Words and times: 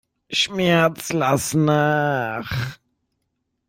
Schmerz, 0.31 1.13
lass 1.13 1.53
nach! 1.53 2.67